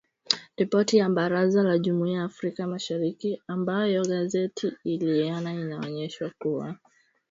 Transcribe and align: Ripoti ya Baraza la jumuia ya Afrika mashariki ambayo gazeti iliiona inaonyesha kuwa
Ripoti 0.57 0.97
ya 0.97 1.09
Baraza 1.09 1.63
la 1.63 1.77
jumuia 1.79 2.17
ya 2.17 2.23
Afrika 2.23 2.67
mashariki 2.67 3.41
ambayo 3.47 4.03
gazeti 4.05 4.73
iliiona 4.83 5.53
inaonyesha 5.53 6.31
kuwa 6.39 6.75